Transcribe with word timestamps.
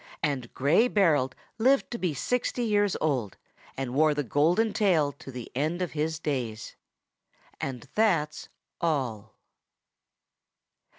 And 0.23 0.51
Gray 0.55 0.87
Berold 0.87 1.35
lived 1.59 1.91
to 1.91 1.99
be 1.99 2.15
sixty 2.15 2.63
years 2.63 2.97
old, 2.99 3.37
and 3.77 3.93
wore 3.93 4.15
the 4.15 4.23
golden 4.23 4.73
tail 4.73 5.11
to 5.11 5.31
the 5.31 5.51
end 5.53 5.79
of 5.83 5.91
his 5.91 6.17
days. 6.17 6.75
And 7.59 7.87
that's 7.93 8.49
all. 8.79 9.35